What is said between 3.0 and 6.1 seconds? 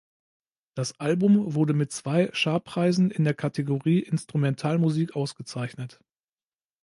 in der Kategorie Instrumentalmusik ausgezeichnet.